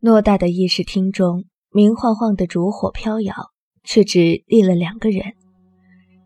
[0.00, 3.34] 偌大的议事厅中，明晃晃的烛火飘摇，
[3.82, 5.34] 却只立了两个人。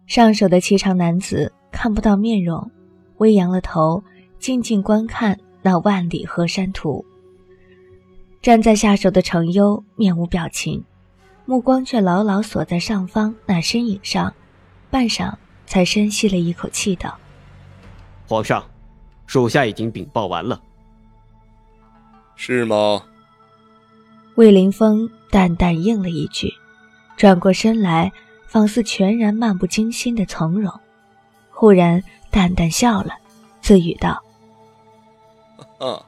[0.06, 2.70] 上手的颀长男子看不到面容，
[3.16, 4.04] 微扬了头，
[4.38, 7.02] 静静观看那万里河山图。
[8.42, 10.84] 站在下手的程优面无表情，
[11.46, 14.34] 目光却牢牢锁在上方那身影上，
[14.90, 15.32] 半晌
[15.64, 17.18] 才深吸了一口气道
[18.28, 18.62] ：“皇上，
[19.26, 20.60] 属下已经禀报完了。”
[22.36, 23.02] 是吗？
[24.34, 26.54] 魏凌风淡淡应了一句，
[27.18, 28.10] 转过身来，
[28.46, 30.72] 仿似全然漫不经心的从容。
[31.50, 33.10] 忽然淡淡笑了，
[33.60, 34.22] 自语道
[35.78, 36.06] ：“啊，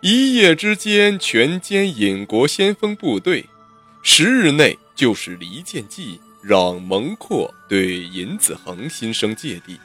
[0.00, 3.44] 一夜之间全歼尹国先锋部队，
[4.02, 9.78] 十日内就是离间计让蒙阔对尹子恒心生芥蒂，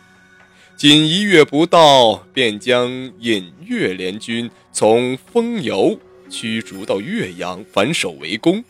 [0.77, 2.89] 仅一月不到，便将
[3.19, 5.99] 尹越联军从丰游。”
[6.33, 8.63] 驱逐到岳阳，反守为攻，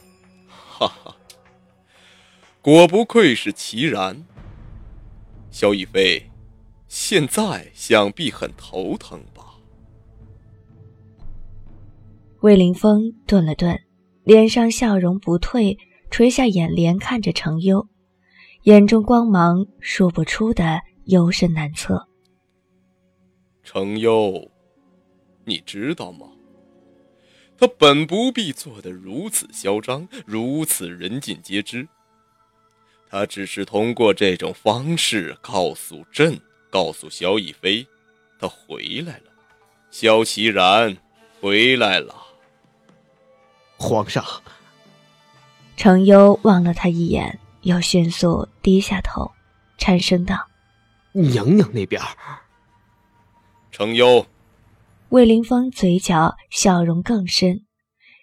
[0.49, 1.15] 哈哈！
[2.61, 4.25] 果不愧是齐然。
[5.49, 6.29] 萧逸飞，
[6.89, 9.55] 现在想必很头疼吧？
[12.41, 13.79] 魏凌风顿了顿，
[14.25, 15.77] 脸上笑容不退，
[16.11, 17.87] 垂下眼帘看着程优，
[18.63, 22.09] 眼中光芒说不出的幽深难测。
[23.63, 24.51] 程优，
[25.45, 26.27] 你知道吗？
[27.63, 31.87] 他本不必做得如此嚣张，如此人尽皆知。
[33.09, 36.37] 他只是通过这种方式告诉朕，
[36.69, 37.87] 告诉萧逸飞，
[38.37, 39.31] 他回来了，
[39.91, 40.97] 萧其然
[41.39, 42.13] 回来了。
[43.77, 44.25] 皇上，
[45.77, 49.31] 程优望了他一眼，又迅速低下头，
[49.77, 50.49] 颤声道
[51.15, 52.01] ：“娘娘那边。”
[53.71, 54.27] 程优。
[55.13, 57.67] 魏凌风嘴角笑容更深，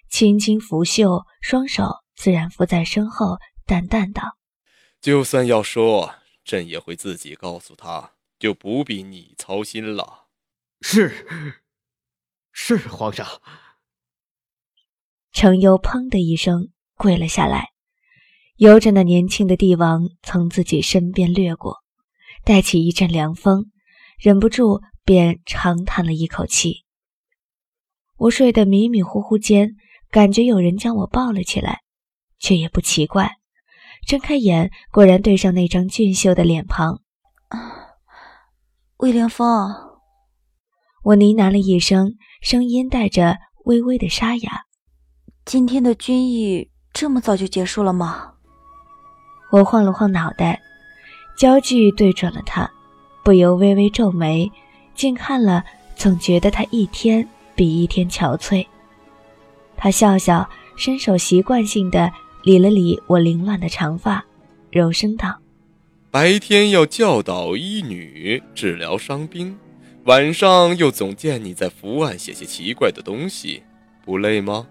[0.08, 1.84] 轻轻拂袖，双手
[2.16, 4.36] 自然扶在身后，淡淡道
[5.00, 6.12] ：“就算要说，
[6.44, 10.24] 朕也会自己告诉他，就不必你操心了。”
[10.82, 11.28] 是，
[12.50, 13.24] 是皇上。
[15.30, 17.68] 程优砰的一声跪了下来，
[18.56, 21.84] 由着那年轻的帝王从自己身边掠过，
[22.44, 23.70] 带起一阵凉风，
[24.18, 24.80] 忍不住。
[25.04, 26.84] 便长叹了一口气。
[28.16, 29.76] 我睡得迷迷糊糊间，
[30.10, 31.80] 感觉有人将我抱了起来，
[32.38, 33.38] 却也不奇怪。
[34.06, 37.00] 睁开眼，果然对上那张俊秀的脸庞。
[38.98, 39.74] 魏凌风，
[41.02, 44.64] 我呢喃了一声，声音带着微微的沙哑。
[45.46, 48.34] 今天的军役这么早就结束了吗？
[49.50, 50.60] 我晃了晃脑袋，
[51.38, 52.70] 焦距对准了他，
[53.24, 54.50] 不由微微皱眉。
[55.00, 55.64] 近看了，
[55.96, 58.66] 总觉得他一天比一天憔悴。
[59.74, 60.46] 他笑笑，
[60.76, 62.12] 伸手习惯性的
[62.42, 64.22] 理了理我凌乱的长发，
[64.70, 65.38] 柔声道
[66.12, 69.58] ：“白天要教导医女治疗伤兵，
[70.04, 73.62] 晚上又总见你在伏案写些奇怪的东西，
[74.04, 74.66] 不累吗？”“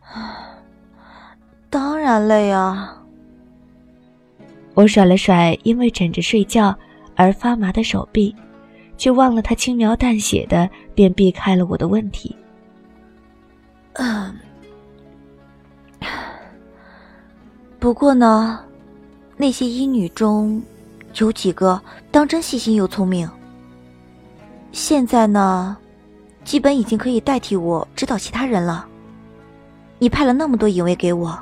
[1.68, 3.02] 当然累啊。”
[4.72, 6.74] 我甩了甩因为枕着睡觉
[7.14, 8.34] 而发麻的手臂。
[9.04, 12.34] 却忘了他轻描淡写的便避开了我的问题。
[13.92, 14.34] 嗯，
[17.78, 18.64] 不过呢，
[19.36, 20.62] 那些医女中，
[21.16, 21.78] 有几个
[22.10, 23.28] 当真细心又聪明。
[24.72, 25.76] 现在呢，
[26.42, 28.88] 基本已经可以代替我指导其他人了。
[29.98, 31.38] 你派了那么多隐卫给我，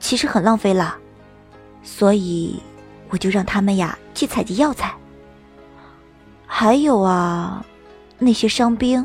[0.00, 0.98] 其实很浪费啦。
[1.84, 2.60] 所以，
[3.08, 4.92] 我就让他们呀去采集药材。
[6.56, 7.66] 还有啊，
[8.16, 9.04] 那些伤兵，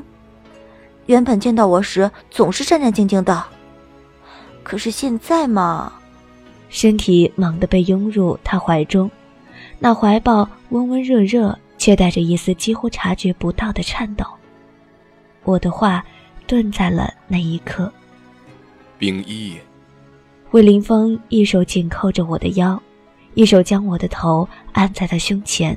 [1.08, 3.44] 原本见到我时总是战战兢兢的，
[4.62, 5.92] 可是现在嘛，
[6.70, 9.10] 身体猛地被拥入他怀中，
[9.80, 14.24] 那怀抱温温热热，却带着一丝几乎察觉不到的颤抖。
[15.44, 16.06] 我的话
[16.46, 17.92] 顿在了那一刻。
[19.00, 19.58] 冰衣，
[20.52, 22.80] 魏凌风一手紧扣着我的腰，
[23.34, 25.76] 一手将我的头按在他胸前。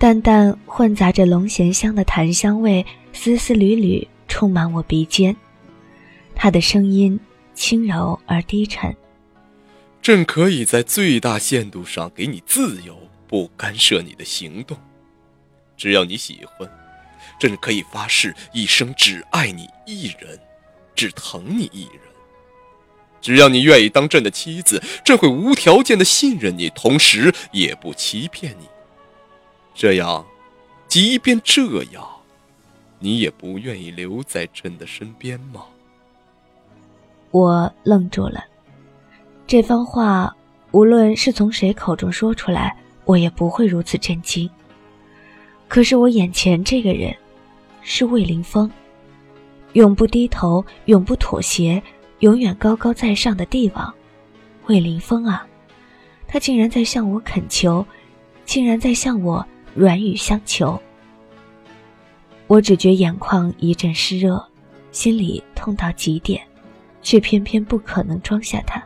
[0.00, 5.36] 淡淡混杂着龙涎香的檀香味，丝丝缕缕充满我鼻尖。
[6.34, 7.20] 他的声音
[7.54, 8.96] 轻柔而低沉。
[10.00, 12.98] 朕可以在最大限度上给你自由，
[13.28, 14.74] 不干涉你的行动。
[15.76, 16.66] 只要你喜欢，
[17.38, 20.40] 朕可以发誓一生只爱你一人，
[20.94, 22.00] 只疼你一人。
[23.20, 28.66] 只要你愿意当朕的妻子，朕会无条件的信任你，同时也不欺骗你。
[29.80, 30.26] 这样，
[30.88, 32.06] 即便这样，
[32.98, 35.62] 你也不愿意留在朕的身边吗？
[37.30, 38.44] 我愣住了。
[39.46, 40.36] 这番话，
[40.72, 44.50] 无论是从谁口中说出来，我也不会如此震惊。
[45.66, 47.16] 可是我眼前这个人，
[47.80, 48.70] 是魏凌风，
[49.72, 51.82] 永不低头，永不妥协，
[52.18, 53.90] 永远高高在上的帝王。
[54.66, 55.46] 魏凌风啊，
[56.28, 57.82] 他竟然在向我恳求，
[58.44, 59.42] 竟然在向我
[59.74, 60.80] 软语相求。
[62.46, 64.44] 我只觉眼眶一阵湿热，
[64.90, 66.44] 心里痛到极点，
[67.00, 68.82] 却偏偏不可能装下他。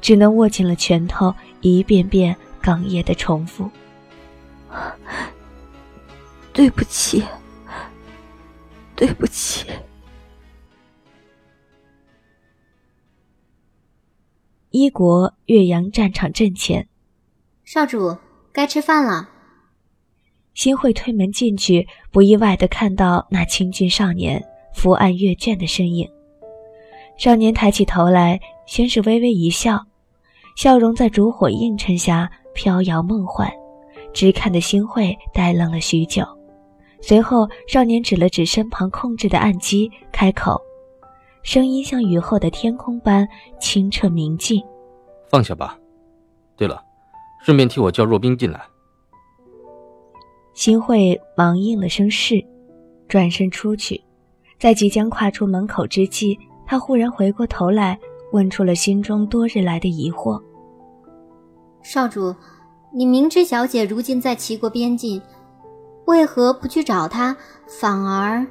[0.00, 3.70] 只能握紧了拳头，一遍遍哽咽的重复
[6.52, 7.24] ：“对不起，
[8.96, 9.66] 对不起。”
[14.70, 16.88] 一国岳阳战场阵前，
[17.64, 18.16] 少主
[18.52, 19.30] 该吃饭了。
[20.54, 24.42] 新会推门进去，不意外的看到那清俊少年
[24.74, 26.08] 伏案阅卷的身影。
[27.16, 29.80] 少年抬起头来，先是微微一笑。
[30.56, 33.50] 笑容在烛火映衬下飘摇梦幻，
[34.12, 36.26] 直看得新慧呆愣了许久。
[37.00, 40.60] 随后，少年指了指身旁控制的暗机，开口，
[41.42, 43.26] 声音像雨后的天空般
[43.58, 44.62] 清澈明净
[45.30, 45.78] ：“放下吧。
[46.56, 46.82] 对了，
[47.42, 48.60] 顺便替我叫若冰进来。”
[50.54, 52.44] 新慧忙应了声“是”，
[53.08, 54.02] 转身出去。
[54.58, 57.98] 在即将跨出门口之际，他忽然回过头来。
[58.32, 60.42] 问出了心中多日来的疑惑。
[61.82, 62.34] 少主，
[62.90, 65.20] 你明知小姐如今在齐国边境，
[66.06, 67.36] 为何不去找她，
[67.68, 68.46] 反而……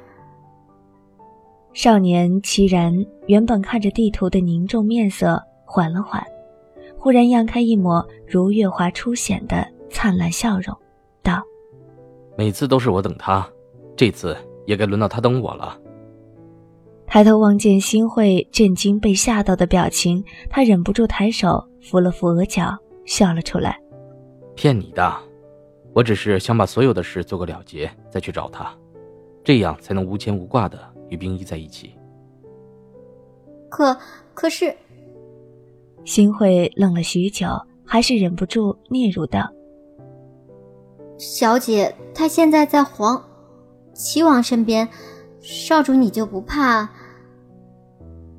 [1.72, 2.94] 少年齐然
[3.26, 6.24] 原本看着地图的凝重面色缓了缓，
[6.96, 10.80] 忽然漾开一抹如月华初显的灿烂笑容，道
[12.36, 13.46] ：“每次都是我等他，
[13.96, 14.36] 这次
[14.66, 15.78] 也该轮到他等我了。”
[17.06, 22.74] 抬头望见新会震惊被吓到的表情，他忍不住抬手扶了扶额角，
[23.04, 23.78] 笑了出来。
[24.54, 25.14] 骗你的，
[25.94, 28.74] 我只是想把所有的事做个了结，再去找他，
[29.44, 30.78] 这样才能无牵无挂的
[31.10, 31.92] 与冰一在一起。
[33.68, 33.94] 可
[34.32, 34.74] 可是，
[36.04, 37.46] 新会愣了许久，
[37.84, 39.50] 还是忍不住嗫嚅道
[41.22, 43.24] ：“小姐，她现在在皇
[43.94, 44.88] 齐王身边，
[45.40, 46.88] 少主你就不怕？”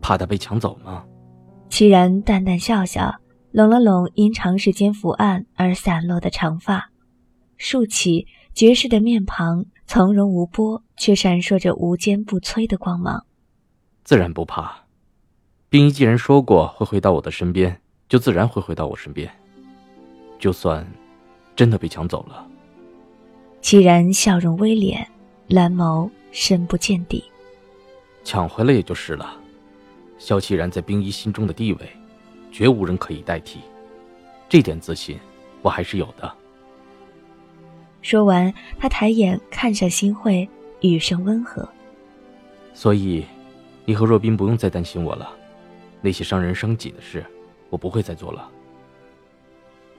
[0.02, 1.06] 怕他被抢走吗？
[1.70, 3.16] 齐然淡淡笑笑，
[3.52, 6.90] 拢了拢因长时间伏案而散落的长发，
[7.56, 13.26] 竖起绝世的面庞，从容无波，却闪烁着无坚不摧的光芒。
[14.04, 14.84] 自然不怕。
[15.70, 19.34] 冰衣既然说过会回到我的身边，就自然会回到我身边。
[20.38, 20.86] 就算
[21.56, 22.46] 真的被抢走了，
[23.64, 25.02] 齐然笑容微敛，
[25.48, 27.24] 蓝眸深不见底。
[28.22, 29.38] 抢回来也就是了。
[30.18, 31.90] 萧凄然在冰衣心中的地位，
[32.52, 33.62] 绝无人可以代替。
[34.50, 35.18] 这点自信，
[35.62, 36.30] 我还是有的。
[38.02, 40.48] 说完，他抬眼看向新慧，
[40.82, 41.66] 语声温和
[42.76, 43.24] ：“所以，
[43.86, 45.34] 你和若冰不用再担心我了。
[46.02, 47.26] 那些伤人伤己的事，
[47.70, 48.52] 我不会再做了。”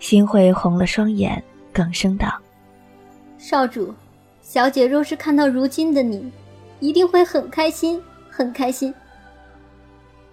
[0.00, 2.38] 新慧红了双眼，哽声道
[3.46, 3.94] ：“少主，
[4.41, 6.32] 小姐若是看到如今的你，
[6.81, 8.93] 一定会很开心，很开心。”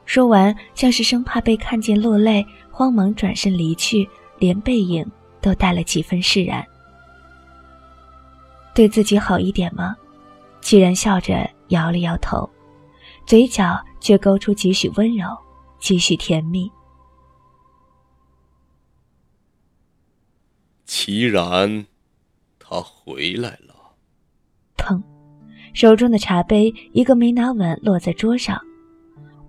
[0.08, 4.10] 说完，像是生怕被看见落泪，慌忙转身离去，
[4.40, 5.06] 连背影
[5.42, 6.66] 都带了几分释然。
[8.74, 9.94] 对自己好一点吗？
[10.62, 12.50] 齐然笑着摇了摇头，
[13.26, 15.28] 嘴角却勾出几许温柔，
[15.82, 16.72] 几许甜蜜。
[20.86, 21.86] 齐然，
[22.72, 23.76] 他回来了。
[24.78, 25.02] 砰，
[25.74, 28.60] 手中的茶杯一个没拿稳，落在桌上。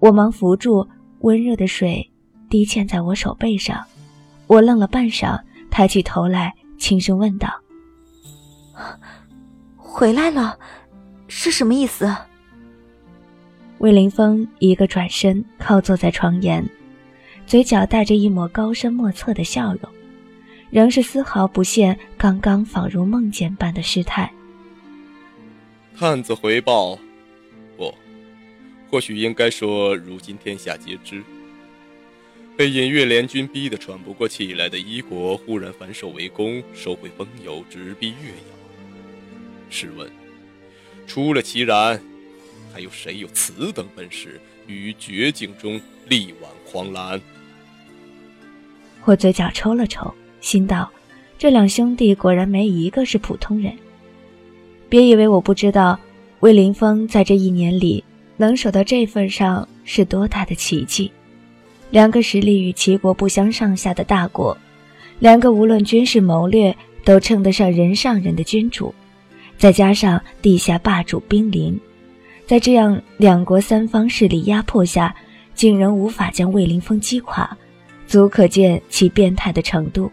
[0.00, 0.88] 我忙扶住，
[1.20, 2.10] 温热的水
[2.50, 3.80] 滴溅在我手背上。
[4.48, 7.48] 我愣了半晌，抬起头来，轻声问道
[9.78, 10.58] ：“回来了，
[11.28, 12.12] 是什么意思？”
[13.78, 16.68] 魏凌风一个转身，靠坐在床沿，
[17.46, 19.82] 嘴角带着一抹高深莫测的笑容，
[20.72, 24.32] 仍是丝毫不现刚刚仿如梦见般的失态。
[25.94, 26.98] 探子回报。
[27.76, 27.94] 不
[28.90, 31.22] 或许应该说，如今天下皆知，
[32.56, 38.58] 被隐月联军逼得喘不过气来的伊国，忽然反手为攻，收回风油，直逼岳阳。
[39.68, 40.10] 试问，
[41.06, 42.00] 除了齐然，
[42.72, 47.20] 还有谁有此等本事，于绝境中力挽狂澜？
[49.04, 50.90] 我嘴角抽了抽，心道：
[51.38, 53.72] 这两兄弟果然没一个是普通人。
[54.90, 55.98] 别以为我不知道。
[56.40, 58.02] 魏凌风在这一年里
[58.36, 61.08] 能守到这份上，是多大的奇迹！
[61.88, 64.58] 两个实力与齐国不相上下的大国，
[65.20, 68.92] 两个无论军事谋略都称得上人上人的君主，
[69.56, 71.78] 再加上地下霸主兵临，
[72.44, 75.14] 在这样两国三方势力压迫下，
[75.54, 77.56] 竟然无法将魏凌风击垮，
[78.08, 80.10] 足可见其变态的程度。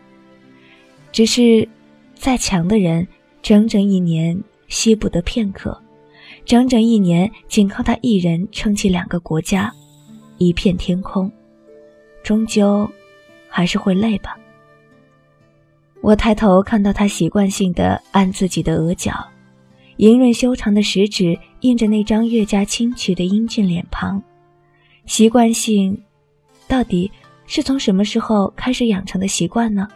[1.11, 1.67] 只是，
[2.13, 3.07] 再强的人，
[3.41, 5.79] 整整一年吸不得片刻。
[6.45, 9.71] 整整一年，仅靠他一人撑起两个国家，
[10.37, 11.31] 一片天空，
[12.23, 12.89] 终究
[13.47, 14.37] 还是会累吧。
[16.01, 19.11] 我抬头看到他习惯性的按自己的额角，
[19.97, 24.21] 莹润修长的食指印着那张越加清癯的英俊脸庞，
[25.05, 26.01] 习惯性，
[26.67, 27.11] 到底
[27.45, 29.87] 是从什么时候开始养成的习惯呢？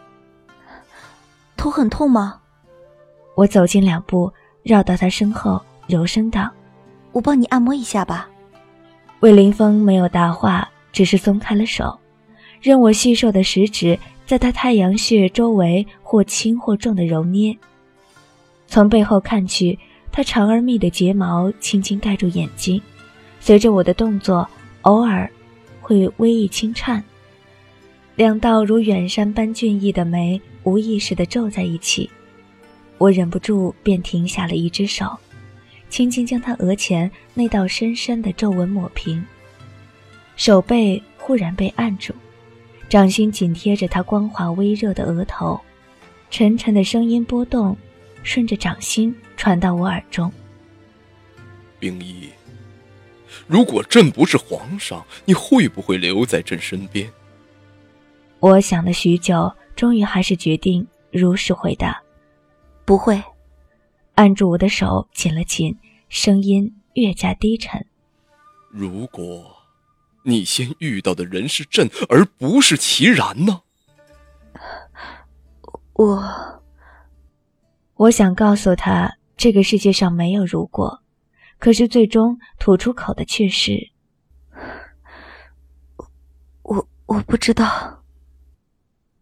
[1.56, 2.40] 头很痛吗？
[3.34, 4.32] 我走近两步，
[4.62, 5.60] 绕到他身后。
[5.86, 6.50] 柔声道
[7.12, 8.26] ：“我帮你按摩一下吧。”
[9.20, 11.98] 魏凌风没有答话，只是松开了手，
[12.62, 17.54] 任我细瘦的食指在他太阳穴周围或轻或重的揉捏。
[18.66, 19.78] 从背后看去，
[20.10, 22.80] 他长而密的睫毛轻轻盖住眼睛，
[23.38, 24.48] 随着我的动作，
[24.82, 25.30] 偶尔
[25.82, 27.04] 会微一轻颤。
[28.16, 32.10] 两道如远山般俊逸的眉无意识地皱在一起，
[32.98, 35.16] 我忍不住便停下了一只手。
[35.88, 39.24] 轻轻将他额前那道深深的皱纹抹平，
[40.34, 42.12] 手背忽然被按住，
[42.88, 45.60] 掌心紧贴着他光滑微热的额头，
[46.30, 47.76] 沉沉的声音波动，
[48.24, 50.32] 顺着掌心传到我耳中。
[51.78, 52.30] 冰衣，
[53.46, 57.08] 如果朕不是皇上，你会不会留在朕身边？
[58.40, 62.02] 我想了许久，终于还是决定如实回答：
[62.84, 63.22] 不会。
[64.14, 65.76] 按住我的手紧了紧。
[66.10, 67.84] 声音越加低沉。
[68.70, 69.56] 如果，
[70.22, 73.62] 你先遇到的人是朕，而不是齐然呢？
[75.94, 76.62] 我，
[77.94, 81.02] 我想告诉他，这个世界上没有如果，
[81.58, 83.90] 可是最终吐出口的却是，
[86.62, 88.03] 我我不知道。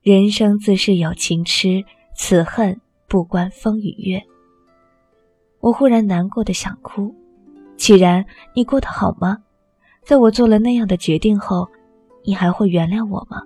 [0.02, 1.85] 人生自是有情痴，
[2.16, 4.21] 此恨不关风与月。
[5.61, 7.14] 我忽然难过的想哭，
[7.76, 9.38] 启然，你过得好吗？
[10.02, 11.68] 在我做了那样的决定后，
[12.25, 13.42] 你还会原谅我吗？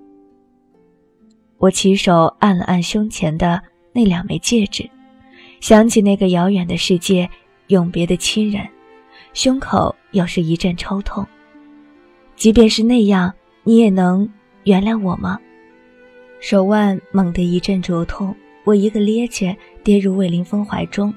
[1.59, 4.89] 我起手按了按胸前的那两枚戒指，
[5.61, 7.29] 想起那个遥远的世界，
[7.67, 8.67] 永别的亲人，
[9.35, 11.27] 胸口又是一阵抽痛。
[12.35, 14.27] 即便是那样，你也能
[14.65, 15.39] 原谅我吗？
[16.41, 21.13] 手腕猛地一阵灼痛，我一个趔趄，跌入魏凌风怀中。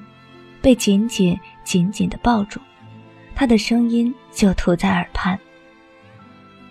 [0.62, 2.60] 被紧紧紧紧的抱住，
[3.34, 5.38] 他的声音就吐在耳畔：“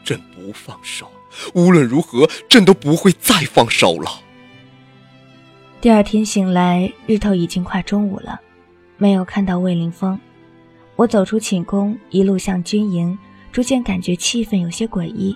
[0.05, 1.09] 朕不放手，
[1.55, 4.21] 无论如何，朕都不会再放手了。”
[5.81, 8.39] 第二天醒来，日头已经快中午了，
[8.97, 10.19] 没有看到魏凌风。
[10.95, 13.17] 我走出寝宫，一路向军营，
[13.51, 15.35] 逐渐感觉气氛有些诡异。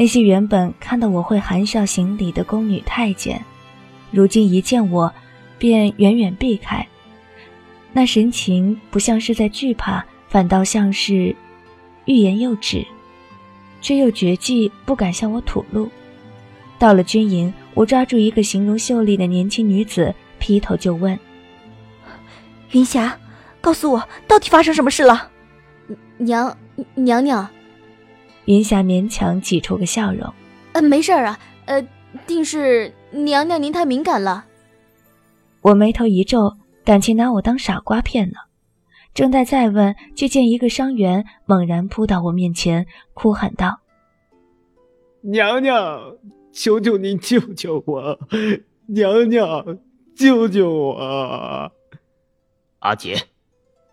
[0.00, 3.44] 那些原本看到我会含笑行礼的宫女太监，
[4.10, 5.12] 如今一见我，
[5.58, 6.88] 便远远避开。
[7.92, 11.36] 那神情不像是在惧怕，反倒像是
[12.06, 12.82] 欲言又止，
[13.82, 15.86] 却又绝技不敢向我吐露。
[16.78, 21.18] 到了军营，我抓住一个形容秀丽的年轻女子，劈头就问
[22.72, 23.14] ：“云霞，
[23.60, 25.28] 告诉我，到底发生什么事了？”
[26.16, 26.56] 娘
[26.94, 27.46] 娘娘，
[28.46, 30.32] 云霞勉强挤出个笑容
[30.72, 31.86] ：“呃，没事儿啊，呃，
[32.26, 34.46] 定是娘娘您太敏感了。”
[35.62, 36.56] 我眉头一皱。
[36.82, 38.38] 感情拿我当傻瓜骗呢？
[39.12, 43.80] 正待再问，却见一个伤员猛然扑到我面前，哭喊道
[45.20, 46.16] ：“娘娘，
[46.52, 48.18] 求求您救救我！
[48.86, 49.78] 娘娘，
[50.16, 51.70] 救救我！”
[52.80, 53.14] 阿杰，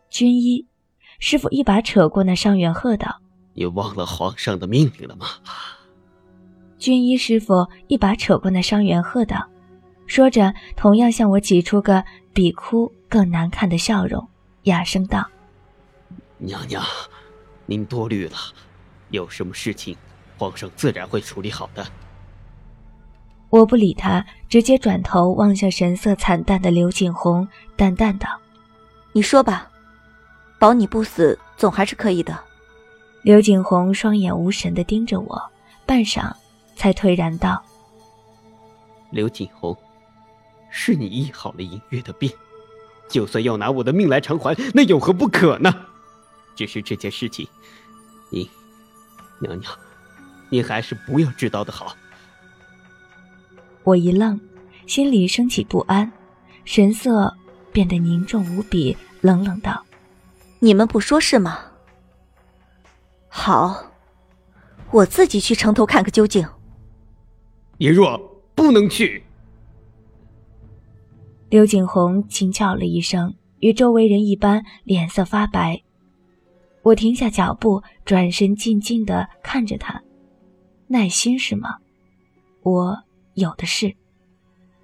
[0.10, 0.66] 军医
[1.20, 3.20] 师傅一把扯过那伤员，喝道
[3.58, 5.26] ：“你忘了皇上的命令了吗？”
[6.78, 9.50] 军医师傅一把扯过那伤员，喝道。
[10.06, 14.26] 说着，同样向我挤出个比哭更难看的笑容，
[14.64, 15.28] 哑声道
[16.38, 16.82] ：“娘娘，
[17.66, 18.38] 您多虑了，
[19.10, 19.98] 有什么事情，
[20.38, 21.86] 皇上自然会处理好的。”
[23.50, 28.30] 我不理他，直接转头望向神色惨淡的刘景红，淡淡道
[29.14, 29.70] ：“你说吧，
[30.60, 32.38] 保你不死，总还是可以的。”
[33.28, 35.52] 刘景洪双眼无神的盯着我，
[35.86, 36.34] 半晌，
[36.78, 37.62] 才颓然道
[39.12, 39.78] ：“刘景洪。”
[40.72, 42.32] 是你医好了银月的病，
[43.10, 45.76] 就算要拿我的命来偿还，那有何不可呢？
[46.56, 47.46] 只是这件事情，
[48.30, 48.50] 你
[49.42, 49.74] 娘娘，
[50.50, 51.98] 你还是不要知道的好。
[53.84, 54.40] 我一愣，
[54.86, 56.10] 心里升起不安，
[56.64, 57.36] 神色
[57.74, 59.84] 变得凝重无比，冷冷道
[60.60, 61.60] ：“你们不说是吗？
[63.40, 63.92] 好，
[64.92, 66.46] 我自己去城头看个究竟。”
[67.78, 68.20] 你若
[68.56, 69.24] 不能去，
[71.48, 75.84] 刘景洪轻叫了一声，与周围人一般，脸色发白。
[76.82, 80.02] 我停下脚步，转身静静的看着他。
[80.88, 81.78] 耐心是吗？
[82.64, 83.04] 我
[83.36, 83.96] 有的是。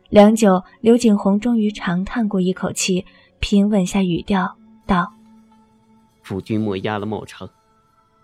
[0.10, 3.04] 良久，刘景洪终于长叹过一口气，
[3.40, 4.56] 平稳下语调
[4.86, 5.12] 道
[6.22, 7.50] ：“夫君莫压了茂城，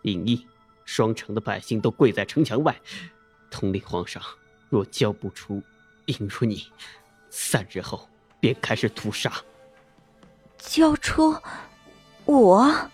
[0.03, 0.47] 尹义、
[0.85, 2.75] 双城的百姓都跪在城墙外，
[3.49, 4.21] 统领皇上。
[4.69, 5.63] 若交不出
[6.05, 6.63] 尹如你，
[7.29, 8.07] 三日后。”
[8.41, 9.29] 便开始屠杀。
[10.57, 11.35] 交出
[12.23, 12.89] 我，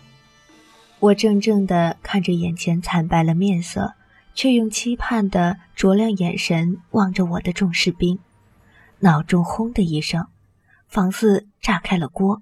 [0.97, 3.93] 我怔怔的看着眼前惨白了面色，
[4.33, 8.17] 却用期盼的灼亮眼神望着我的众士兵，
[9.01, 10.25] 脑中轰的一声，
[10.87, 12.41] 仿似炸开了锅，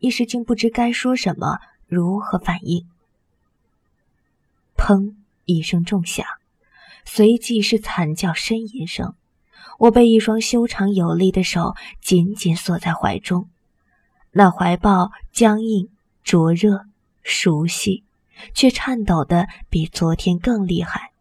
[0.00, 2.86] 一时竟不知该说什么，如何反应。
[4.76, 5.14] 砰
[5.44, 6.26] 一声重响，
[7.04, 9.14] 随即是惨叫呻吟声。
[9.78, 13.48] 我被一双修长有力的手紧紧锁在怀中，
[14.32, 15.90] 那怀抱僵硬、
[16.22, 16.86] 灼热、
[17.22, 18.04] 熟悉，
[18.54, 21.12] 却颤抖的比昨天更厉害，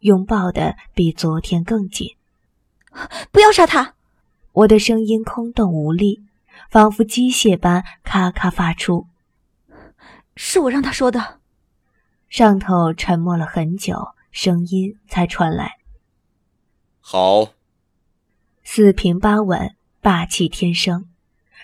[0.00, 2.16] 拥抱的比昨天更紧。
[3.32, 3.94] 不要杀他！
[4.52, 6.22] 我的声音空洞无力，
[6.68, 9.06] 仿佛机械般咔咔发出。
[10.36, 11.40] 是我让他说的。
[12.32, 15.76] 上头沉默了很久，声音才传来
[16.98, 17.52] ：“好。”
[18.64, 21.10] 四平八稳，霸气天生，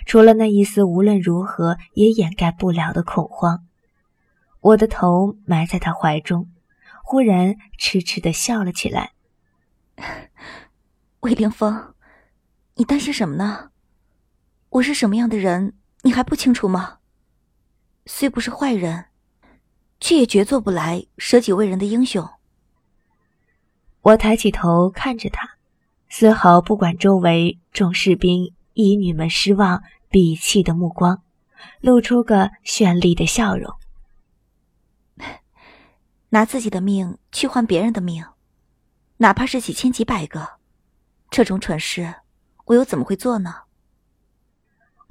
[0.05, 3.65] 除了那一丝无论如何也掩盖不了的恐慌。
[4.61, 6.51] 我的头埋在他怀中，
[7.03, 9.13] 忽然痴痴的笑了起来。
[11.21, 11.95] 魏凌风，
[12.75, 13.71] 你担心什么呢？
[14.69, 16.99] 我是什么样的人，你还不清楚吗？
[18.05, 19.07] 虽不是坏人，
[20.01, 22.29] 却也绝做不来舍己为人的英雄。
[24.03, 25.49] 我抬起头看着他。
[26.11, 31.23] 丝毫不管周围众士兵、医女们失望、鄙弃的目光，
[31.83, 33.75] 露出个绚丽的笑容。
[36.31, 38.25] 拿自己的命去换别人的命，
[39.19, 40.49] 哪怕是几千几百个，
[41.31, 42.15] 这种蠢事，
[42.65, 43.55] 我又怎么会做呢？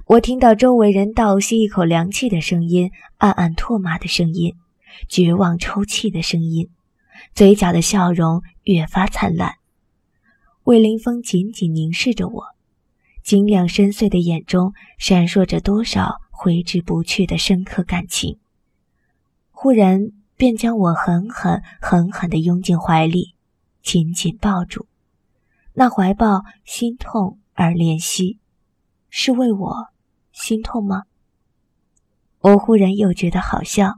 [0.07, 4.55] 我听到周围人倒吸一口凉气的声音，暗暗唾骂的声音，
[5.07, 6.69] 绝望抽泣的声音，
[7.33, 9.55] 嘴角的笑容越发灿烂。
[10.63, 12.43] 魏凌风紧紧凝视着我，
[13.23, 18.37] 晶亮深邃的眼中闪烁着多少挥之不去的深刻感情。
[19.51, 23.33] 忽然，便将我狠狠狠狠地拥进怀里，
[23.81, 24.87] 紧紧抱住。
[25.73, 28.39] 那怀抱心痛而怜惜，
[29.09, 29.87] 是为我
[30.31, 31.03] 心痛吗？
[32.39, 33.95] 我忽然又觉得好笑，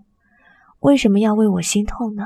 [0.80, 2.24] 为什么要为我心痛呢？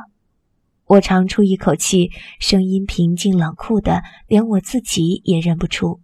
[0.86, 6.02] 我长出一口气，声音平静冷酷的，连我自己也认不出。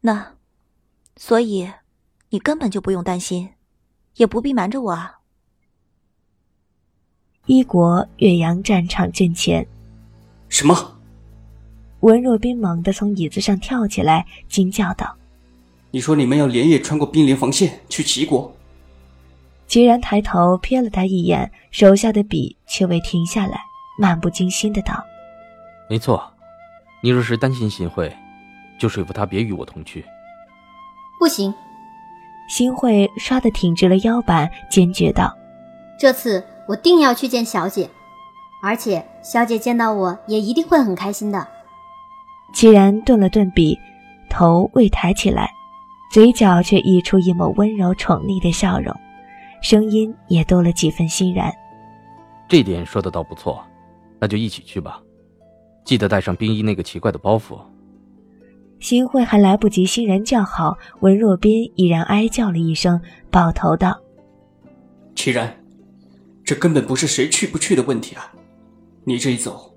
[0.00, 0.34] 那，
[1.16, 1.70] 所以，
[2.30, 3.50] 你根本就不用担心，
[4.16, 5.20] 也不必瞒着我啊。
[7.46, 9.66] 一国岳阳战场阵前，
[10.48, 10.98] 什么？
[12.00, 15.16] 文若冰猛地从椅子上跳起来，惊叫道
[15.92, 18.50] ：“你说你们要连夜穿过兵连防线去齐国？”
[19.66, 23.60] 齐然抬头瞥了他一眼，手下的笔却未停下来，
[23.98, 25.02] 漫不经心的道
[25.88, 26.22] ：“没错，
[27.02, 28.14] 你若是担心新慧，
[28.78, 30.04] 就说服他别与我同去。”
[31.18, 31.52] 不行。
[32.46, 35.34] 新慧唰的挺直了腰板，坚决道
[35.98, 37.88] ：“这次我定要去见小姐，
[38.62, 41.48] 而且小姐见到我也一定会很开心的。”
[42.52, 43.78] 齐然顿了顿笔，
[44.28, 45.50] 头未抬起来，
[46.12, 48.94] 嘴角却溢出一抹温柔宠溺的笑容。
[49.64, 51.50] 声音也多了几分欣然，
[52.46, 53.64] 这点说的倒不错，
[54.20, 55.00] 那就一起去吧，
[55.86, 57.58] 记得带上冰衣那个奇怪的包袱。
[58.78, 63.00] 新慧还来不及欣然叫好，文若冰已然哀叫了一声，
[63.30, 63.98] 抱头道
[65.16, 65.50] ：“齐然，
[66.44, 68.30] 这根本不是谁去不去的问题啊！
[69.04, 69.74] 你这一走，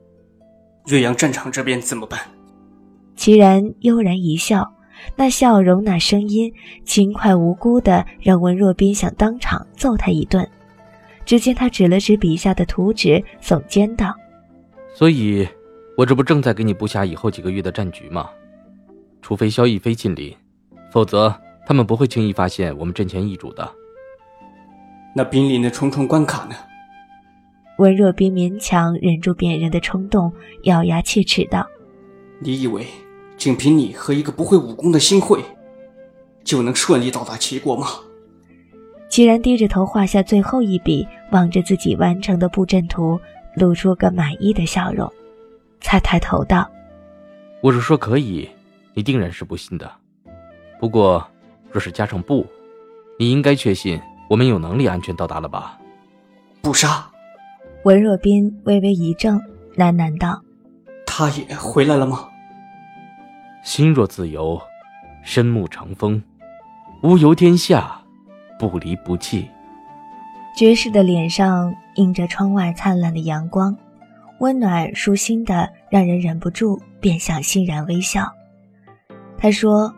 [0.87, 2.19] 岳阳战场这边怎么办？”
[3.15, 4.69] 齐然悠然一笑。
[5.15, 10.47] 那笑容，那声音，轻快无辜的，让文若冰想当场揍他一顿。
[11.25, 14.15] 只见他指了指笔下的图纸，耸肩道
[14.95, 15.47] ：“所以，
[15.97, 18.29] 我这不正在给你布下以后几个月的战局吗？
[19.21, 20.33] 除非萧逸飞近临，
[20.91, 23.69] 否则他们不会轻易发现我们阵前易主的。
[25.13, 26.55] 那濒临的重重关卡呢？
[27.79, 30.31] 温若冰勉强忍住辨认的冲动，
[30.63, 31.67] 咬牙切齿道
[32.39, 32.85] ：“你以为
[33.37, 35.43] 仅凭你和一个不会武功的新会，
[36.43, 37.87] 就能顺利到达齐国吗？”
[39.09, 43.17] 齐然低着头画下最后一笔，望着自己完成的布阵图，
[43.55, 45.09] 露出个满意的笑容，
[45.79, 46.69] 才抬头道
[47.63, 48.49] ：“我是说可以，
[48.93, 49.89] 你定然是不信的。
[50.77, 51.25] 不过，
[51.71, 52.45] 若是加上不，
[53.17, 55.79] 你应该确信我们有能力安全到达了吧？”
[56.61, 57.09] 不杀。
[57.83, 59.39] 文若冰微微一怔，
[59.77, 60.41] 喃喃道
[61.07, 62.27] ：“他也回来了吗？”
[63.67, 64.57] 心若自由，
[65.23, 66.23] 身沐长风，
[67.03, 67.99] 无游天下。
[68.57, 69.45] 不离不弃。
[70.55, 73.75] 爵士的脸上映着窗外灿烂的阳光，
[74.39, 78.31] 温暖舒心的，让人忍不住便想欣然微笑。
[79.37, 79.93] 他说，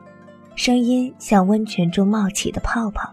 [0.55, 3.07] 声音像温泉中冒起的泡泡，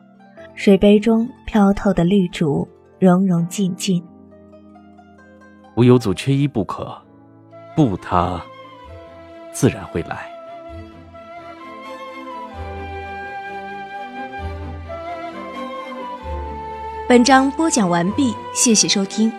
[0.54, 2.66] 水杯中飘透的绿竹，
[2.98, 4.02] 融融静静。
[5.76, 6.96] 无有组缺一不可，
[7.76, 8.42] 不他，
[9.52, 10.34] 自然会来。
[17.08, 19.32] 本章播讲完毕，谢谢收听。